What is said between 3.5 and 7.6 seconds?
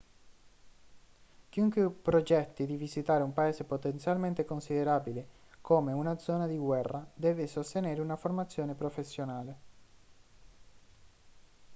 potenzialmente considerabile come una zona di guerra deve